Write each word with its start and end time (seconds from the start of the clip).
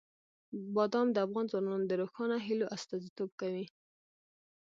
بادام 0.75 1.07
د 1.11 1.17
افغان 1.25 1.45
ځوانانو 1.51 1.85
د 1.87 1.93
روښانه 2.01 2.37
هیلو 2.45 2.71
استازیتوب 2.75 3.29
کوي. 3.41 3.65